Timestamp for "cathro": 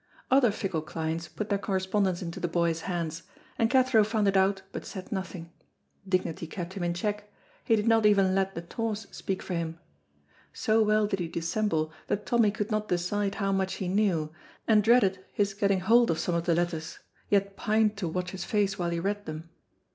3.69-4.03